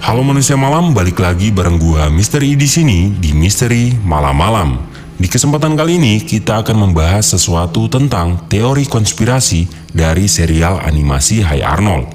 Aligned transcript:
Halo 0.00 0.24
manusia 0.24 0.56
malam, 0.56 0.96
balik 0.96 1.20
lagi 1.20 1.52
bareng 1.52 1.76
gua 1.76 2.08
Misteri 2.08 2.56
di 2.56 2.64
sini 2.64 3.12
di 3.20 3.36
Misteri 3.36 3.92
Malam-malam. 4.00 4.80
Di 5.20 5.28
kesempatan 5.28 5.76
kali 5.76 6.00
ini 6.00 6.24
kita 6.24 6.64
akan 6.64 6.88
membahas 6.88 7.36
sesuatu 7.36 7.84
tentang 7.84 8.48
teori 8.48 8.88
konspirasi 8.88 9.68
dari 9.92 10.24
serial 10.24 10.80
animasi 10.80 11.44
Hai 11.44 11.60
Arnold. 11.60 12.08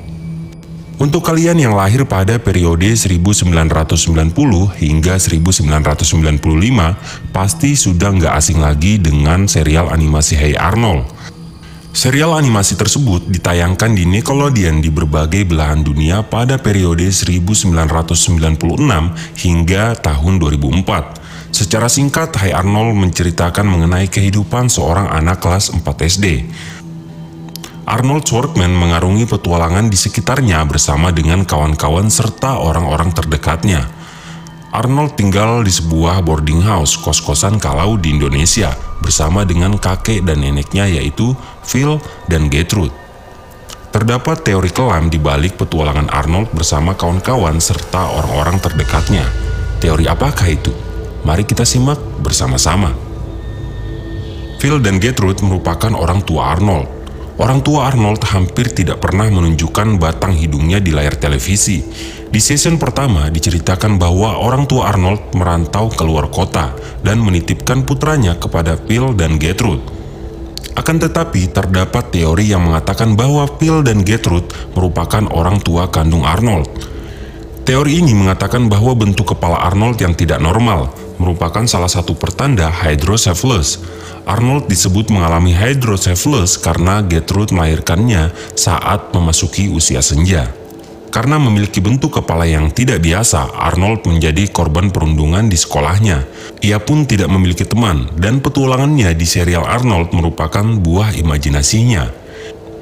Untuk 0.97 1.29
kalian 1.29 1.61
yang 1.61 1.77
lahir 1.77 2.09
pada 2.09 2.41
periode 2.41 2.89
1990 2.89 3.53
hingga 4.81 5.21
1995, 5.21 6.97
pasti 7.29 7.77
sudah 7.77 8.09
nggak 8.17 8.33
asing 8.33 8.65
lagi 8.65 8.97
dengan 8.97 9.45
serial 9.45 9.93
animasi 9.93 10.33
Hey 10.33 10.57
Arnold. 10.57 11.14
Serial 11.95 12.35
animasi 12.35 12.75
tersebut 12.75 13.23
ditayangkan 13.31 13.95
di 13.95 14.03
Nickelodeon 14.03 14.83
di 14.83 14.91
berbagai 14.91 15.47
belahan 15.47 15.79
dunia 15.79 16.27
pada 16.27 16.59
periode 16.59 17.07
1996 17.07 17.71
hingga 19.39 19.95
tahun 20.03 20.33
2004. 20.43 21.55
Secara 21.55 21.87
singkat, 21.87 22.35
Hai 22.35 22.51
Arnold 22.51 22.99
menceritakan 22.99 23.63
mengenai 23.63 24.11
kehidupan 24.11 24.67
seorang 24.67 25.07
anak 25.07 25.39
kelas 25.39 25.71
4 25.71 25.87
SD. 25.87 26.43
Arnold 27.87 28.27
Schwartzman 28.27 28.75
mengarungi 28.75 29.23
petualangan 29.23 29.87
di 29.87 29.95
sekitarnya 29.95 30.67
bersama 30.67 31.15
dengan 31.15 31.47
kawan-kawan 31.47 32.11
serta 32.11 32.59
orang-orang 32.59 33.15
terdekatnya. 33.15 33.87
Arnold 34.75 35.15
tinggal 35.15 35.63
di 35.63 35.71
sebuah 35.71 36.19
boarding 36.19 36.59
house 36.59 36.99
kos-kosan 36.99 37.55
kalau 37.55 37.95
di 37.95 38.11
Indonesia 38.11 38.75
bersama 38.99 39.47
dengan 39.47 39.79
kakek 39.79 40.27
dan 40.27 40.43
neneknya 40.43 40.83
yaitu 40.91 41.31
Phil 41.65 41.97
dan 42.29 42.47
Gertrude. 42.47 42.93
Terdapat 43.89 44.43
teori 44.43 44.69
kelam 44.69 45.07
di 45.07 45.15
balik 45.17 45.55
petualangan 45.55 46.11
Arnold 46.11 46.51
bersama 46.51 46.93
kawan-kawan 46.99 47.57
serta 47.63 48.11
orang-orang 48.11 48.59
terdekatnya. 48.59 49.23
Teori 49.79 50.05
apakah 50.05 50.47
itu? 50.51 50.71
Mari 51.23 51.47
kita 51.47 51.63
simak 51.63 51.97
bersama-sama. 52.19 52.93
Phil 54.59 54.83
dan 54.83 54.99
Gertrude 54.99 55.39
merupakan 55.47 55.95
orang 55.95 56.21
tua 56.27 56.51
Arnold. 56.53 56.91
Orang 57.39 57.63
tua 57.63 57.87
Arnold 57.91 58.23
hampir 58.31 58.71
tidak 58.71 59.03
pernah 59.03 59.27
menunjukkan 59.31 59.95
batang 59.95 60.35
hidungnya 60.35 60.83
di 60.83 60.91
layar 60.91 61.15
televisi. 61.15 61.83
Di 62.27 62.39
season 62.43 62.75
pertama 62.75 63.31
diceritakan 63.31 63.95
bahwa 63.95 64.39
orang 64.39 64.67
tua 64.67 64.91
Arnold 64.91 65.35
merantau 65.39 65.87
keluar 65.87 66.27
kota 66.27 66.75
dan 66.99 67.23
menitipkan 67.23 67.87
putranya 67.87 68.35
kepada 68.35 68.75
Phil 68.75 69.15
dan 69.15 69.39
Gertrude. 69.39 69.94
Akan 70.73 70.97
tetapi 70.97 71.53
terdapat 71.53 72.09
teori 72.09 72.49
yang 72.49 72.65
mengatakan 72.65 73.13
bahwa 73.13 73.45
Phil 73.61 73.85
dan 73.85 74.01
Gertrude 74.01 74.49
merupakan 74.73 75.21
orang 75.29 75.61
tua 75.61 75.85
kandung 75.93 76.25
Arnold. 76.25 76.67
Teori 77.65 78.01
ini 78.01 78.17
mengatakan 78.17 78.65
bahwa 78.69 78.97
bentuk 78.97 79.37
kepala 79.37 79.61
Arnold 79.61 80.01
yang 80.01 80.17
tidak 80.17 80.41
normal 80.41 80.93
merupakan 81.21 81.63
salah 81.65 81.89
satu 81.89 82.13
pertanda 82.17 82.69
hydrocephalus. 82.69 83.81
Arnold 84.25 84.65
disebut 84.65 85.13
mengalami 85.13 85.53
hydrocephalus 85.53 86.57
karena 86.57 87.05
Gertrude 87.05 87.53
melahirkannya 87.53 88.33
saat 88.57 89.13
memasuki 89.13 89.69
usia 89.69 90.01
senja. 90.01 90.64
Karena 91.15 91.39
memiliki 91.39 91.79
bentuk 91.79 92.19
kepala 92.19 92.43
yang 92.43 92.75
tidak 92.75 92.99
biasa, 92.99 93.55
Arnold 93.55 94.03
menjadi 94.03 94.51
korban 94.51 94.91
perundungan 94.91 95.47
di 95.47 95.55
sekolahnya. 95.55 96.27
Ia 96.59 96.83
pun 96.83 97.07
tidak 97.07 97.31
memiliki 97.31 97.63
teman, 97.63 98.11
dan 98.19 98.43
petualangannya 98.43 99.15
di 99.15 99.23
serial 99.23 99.63
Arnold 99.63 100.11
merupakan 100.11 100.67
buah 100.67 101.15
imajinasinya. 101.15 102.11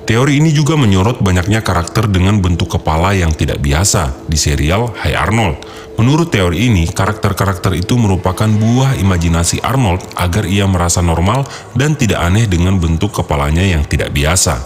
Teori 0.10 0.42
ini 0.42 0.50
juga 0.50 0.74
menyorot 0.74 1.22
banyaknya 1.22 1.62
karakter 1.62 2.10
dengan 2.10 2.42
bentuk 2.42 2.74
kepala 2.74 3.14
yang 3.14 3.30
tidak 3.38 3.62
biasa 3.62 4.26
di 4.26 4.36
serial 4.36 4.90
Hai 4.98 5.14
Arnold. 5.14 5.62
Menurut 6.02 6.34
teori 6.34 6.74
ini, 6.74 6.90
karakter-karakter 6.90 7.78
itu 7.78 8.02
merupakan 8.02 8.50
buah 8.50 8.98
imajinasi 8.98 9.62
Arnold 9.62 10.10
agar 10.18 10.50
ia 10.50 10.66
merasa 10.66 11.06
normal 11.06 11.46
dan 11.78 11.94
tidak 11.94 12.26
aneh 12.26 12.50
dengan 12.50 12.82
bentuk 12.82 13.14
kepalanya 13.14 13.62
yang 13.62 13.86
tidak 13.86 14.10
biasa. 14.10 14.58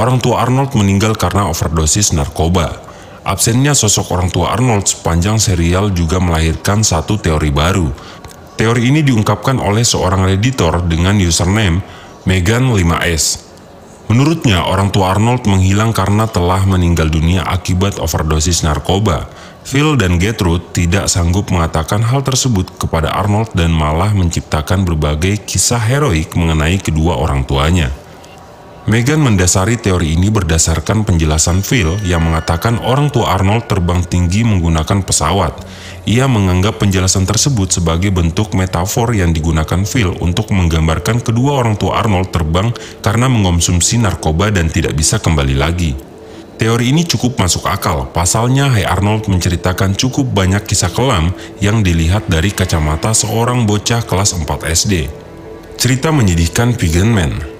Orang 0.00 0.16
tua 0.24 0.48
Arnold 0.48 0.72
meninggal 0.72 1.12
karena 1.12 1.44
overdosis 1.44 2.16
narkoba. 2.16 2.85
Absennya 3.26 3.74
sosok 3.74 4.14
orang 4.14 4.30
tua 4.30 4.54
Arnold 4.54 4.86
sepanjang 4.86 5.42
serial 5.42 5.90
juga 5.90 6.22
melahirkan 6.22 6.86
satu 6.86 7.18
teori 7.18 7.50
baru. 7.50 7.90
Teori 8.54 8.86
ini 8.86 9.02
diungkapkan 9.02 9.58
oleh 9.58 9.82
seorang 9.82 10.30
editor 10.30 10.86
dengan 10.86 11.18
username 11.18 11.82
Megan 12.22 12.70
5S. 12.70 13.42
Menurutnya, 14.06 14.62
orang 14.70 14.94
tua 14.94 15.10
Arnold 15.10 15.42
menghilang 15.50 15.90
karena 15.90 16.30
telah 16.30 16.62
meninggal 16.70 17.10
dunia 17.10 17.42
akibat 17.42 17.98
overdosis 17.98 18.62
narkoba. 18.62 19.26
Phil 19.66 19.98
dan 19.98 20.22
Gertrude 20.22 20.70
tidak 20.70 21.10
sanggup 21.10 21.50
mengatakan 21.50 22.06
hal 22.06 22.22
tersebut 22.22 22.78
kepada 22.78 23.10
Arnold 23.10 23.50
dan 23.58 23.74
malah 23.74 24.14
menciptakan 24.14 24.86
berbagai 24.86 25.42
kisah 25.42 25.82
heroik 25.82 26.38
mengenai 26.38 26.78
kedua 26.78 27.18
orang 27.18 27.42
tuanya. 27.42 27.90
Megan 28.86 29.18
mendasari 29.18 29.74
teori 29.82 30.14
ini 30.14 30.30
berdasarkan 30.30 31.02
penjelasan 31.02 31.58
Phil 31.58 31.98
yang 32.06 32.22
mengatakan 32.22 32.78
orang 32.78 33.10
tua 33.10 33.34
Arnold 33.34 33.66
terbang 33.66 33.98
tinggi 34.06 34.46
menggunakan 34.46 35.02
pesawat. 35.02 35.58
Ia 36.06 36.30
menganggap 36.30 36.78
penjelasan 36.78 37.26
tersebut 37.26 37.74
sebagai 37.74 38.14
bentuk 38.14 38.54
metafor 38.54 39.10
yang 39.10 39.34
digunakan 39.34 39.82
Phil 39.82 40.14
untuk 40.22 40.54
menggambarkan 40.54 41.18
kedua 41.18 41.66
orang 41.66 41.74
tua 41.74 41.98
Arnold 41.98 42.30
terbang 42.30 42.70
karena 43.02 43.26
mengonsumsi 43.26 43.98
narkoba 43.98 44.54
dan 44.54 44.70
tidak 44.70 44.94
bisa 44.94 45.18
kembali 45.18 45.58
lagi. 45.58 45.98
Teori 46.54 46.94
ini 46.94 47.02
cukup 47.02 47.42
masuk 47.42 47.66
akal, 47.66 48.14
pasalnya 48.14 48.70
Hai 48.70 48.86
Arnold 48.86 49.26
menceritakan 49.26 49.98
cukup 49.98 50.30
banyak 50.30 50.62
kisah 50.62 50.94
kelam 50.94 51.34
yang 51.58 51.82
dilihat 51.82 52.30
dari 52.30 52.54
kacamata 52.54 53.10
seorang 53.10 53.66
bocah 53.66 54.06
kelas 54.06 54.38
4 54.38 54.46
SD. 54.62 55.10
Cerita 55.74 56.14
menyedihkan 56.14 56.70
Vegan 56.78 57.10
Man 57.10 57.55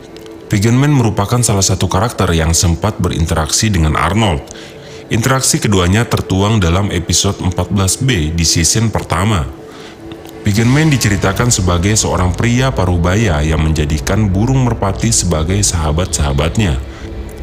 Vegan 0.47 0.79
Man 0.79 0.95
merupakan 0.95 1.43
salah 1.43 1.65
satu 1.65 1.91
karakter 1.91 2.31
yang 2.31 2.55
sempat 2.55 3.03
berinteraksi 3.03 3.67
dengan 3.67 3.99
Arnold. 3.99 4.47
Interaksi 5.11 5.59
keduanya 5.59 6.07
tertuang 6.07 6.63
dalam 6.63 6.95
episode 6.95 7.43
14B 7.43 8.31
di 8.31 8.47
season 8.47 8.95
pertama. 8.95 9.43
Vegan 10.47 10.71
Man 10.71 10.87
diceritakan 10.87 11.51
sebagai 11.51 11.99
seorang 11.99 12.31
pria 12.31 12.71
parubaya 12.71 13.43
yang 13.43 13.59
menjadikan 13.59 14.31
burung 14.31 14.63
merpati 14.63 15.11
sebagai 15.11 15.59
sahabat-sahabatnya. 15.67 16.79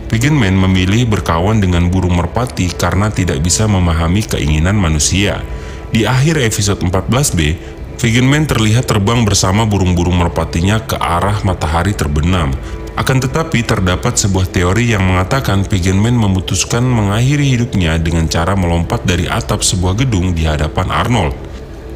Vegan 0.08 0.40
Man 0.40 0.56
memilih 0.56 1.03
berkawan 1.03 1.59
dengan 1.59 1.92
burung 1.92 2.16
merpati 2.16 2.72
karena 2.72 3.12
tidak 3.12 3.44
bisa 3.44 3.68
memahami 3.68 4.24
keinginan 4.24 4.80
manusia. 4.80 5.44
Di 5.92 6.08
akhir 6.08 6.40
episode 6.40 6.80
14B, 6.80 7.40
Vegan 8.00 8.31
Man 8.31 8.47
terlihat 8.47 8.88
terbang 8.88 9.28
bersama 9.28 9.68
burung-burung 9.68 10.16
merpatinya 10.16 10.80
ke 10.80 10.96
arah 10.96 11.44
matahari 11.44 11.92
terbenam. 11.92 12.56
Akan 12.94 13.18
tetapi 13.18 13.66
terdapat 13.66 14.22
sebuah 14.22 14.54
teori 14.54 14.94
yang 14.94 15.02
mengatakan 15.02 15.66
Pagan 15.66 15.98
Man 15.98 16.14
memutuskan 16.14 16.86
mengakhiri 16.86 17.58
hidupnya 17.58 17.98
dengan 17.98 18.30
cara 18.30 18.54
melompat 18.54 19.02
dari 19.02 19.26
atap 19.26 19.66
sebuah 19.66 19.98
gedung 19.98 20.38
di 20.38 20.46
hadapan 20.46 20.94
Arnold. 20.94 21.34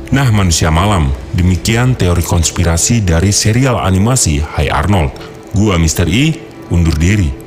Nah 0.09 0.25
manusia 0.33 0.73
malam, 0.73 1.13
demikian 1.37 1.93
teori 1.93 2.25
konspirasi 2.25 3.05
dari 3.05 3.29
serial 3.29 3.77
animasi 3.77 4.41
Hai 4.41 4.73
Arnold. 4.73 5.13
Gua 5.53 5.77
Mr. 5.77 6.09
I, 6.09 6.33
undur 6.73 6.97
diri. 6.97 7.46